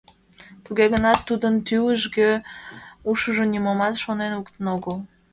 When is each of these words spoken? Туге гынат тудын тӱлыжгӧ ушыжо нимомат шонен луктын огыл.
Туге 0.63 0.85
гынат 0.93 1.19
тудын 1.27 1.53
тӱлыжгӧ 1.67 2.31
ушыжо 3.09 3.43
нимомат 3.53 3.95
шонен 4.03 4.31
луктын 4.37 4.65
огыл. 4.75 4.97